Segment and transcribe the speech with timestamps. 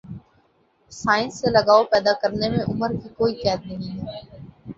[0.91, 4.19] science سے لگاؤ پیدا کرنے میں عمر کی کوئی قید نہیں ہے